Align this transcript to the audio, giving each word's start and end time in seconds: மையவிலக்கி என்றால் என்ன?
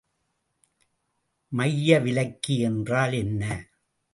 மையவிலக்கி 1.51 2.55
என்றால் 2.59 3.13
என்ன? 3.13 3.43